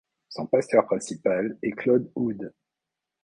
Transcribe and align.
Son 0.29 0.47
pasteur 0.47 0.87
principal 0.87 1.59
est 1.61 1.73
Claude 1.73 2.11
Houde. 2.15 2.51